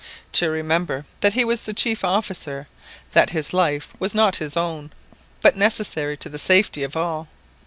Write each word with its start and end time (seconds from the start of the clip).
To 0.31 0.49
remember 0.49 1.05
that 1.19 1.33
he 1.33 1.45
was 1.45 1.61
the 1.61 1.75
chief 1.75 2.03
officer, 2.03 2.67
that 3.11 3.29
his 3.29 3.53
life 3.53 3.93
was 3.99 4.15
not 4.15 4.37
his 4.37 4.57
own, 4.57 4.89
but 5.43 5.55
necessary 5.55 6.17
to 6.17 6.27
the 6.27 6.39
safety 6.39 6.81
of 6.81 6.95
all. 6.97 7.27